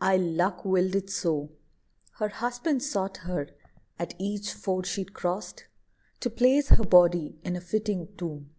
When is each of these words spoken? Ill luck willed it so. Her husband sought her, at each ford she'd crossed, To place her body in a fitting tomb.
Ill 0.00 0.20
luck 0.20 0.64
willed 0.64 0.94
it 0.94 1.10
so. 1.10 1.50
Her 2.12 2.28
husband 2.28 2.84
sought 2.84 3.16
her, 3.16 3.48
at 3.98 4.14
each 4.16 4.52
ford 4.52 4.86
she'd 4.86 5.12
crossed, 5.12 5.66
To 6.20 6.30
place 6.30 6.68
her 6.68 6.84
body 6.84 7.40
in 7.42 7.56
a 7.56 7.60
fitting 7.60 8.06
tomb. 8.16 8.50